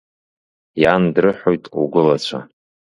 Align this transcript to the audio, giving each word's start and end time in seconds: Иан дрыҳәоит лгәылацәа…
Иан 0.81 1.03
дрыҳәоит 1.13 1.63
лгәылацәа… 1.81 2.39